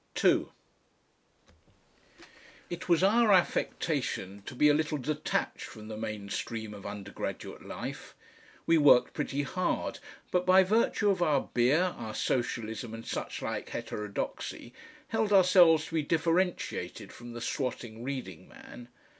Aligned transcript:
2 0.15 0.51
It 2.71 2.89
was 2.89 3.03
our 3.03 3.31
affectation 3.31 4.41
to 4.47 4.55
be 4.55 4.67
a 4.67 4.73
little 4.73 4.97
detached 4.97 5.65
from 5.67 5.89
the 5.89 5.95
main 5.95 6.27
stream 6.27 6.73
of 6.73 6.87
undergraduate 6.87 7.63
life. 7.63 8.15
We 8.65 8.79
worked 8.79 9.13
pretty 9.13 9.43
hard, 9.43 9.99
but 10.31 10.43
by 10.43 10.63
virtue 10.63 11.11
of 11.11 11.21
our 11.21 11.41
beer, 11.53 11.93
our 11.95 12.15
socialism 12.15 12.95
and 12.95 13.05
suchlike 13.05 13.69
heterodoxy, 13.69 14.73
held 15.09 15.31
ourselves 15.31 15.85
to 15.85 15.93
be 15.93 16.01
differentiated 16.01 17.13
from 17.13 17.33
the 17.33 17.39
swatting 17.39 18.03
reading 18.03 18.47
man. 18.47 18.87